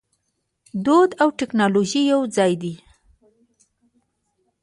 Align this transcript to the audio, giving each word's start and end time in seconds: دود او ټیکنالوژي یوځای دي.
دود 0.85 1.09
او 1.21 1.27
ټیکنالوژي 1.39 2.01
یوځای 2.13 2.53
دي. 2.61 2.73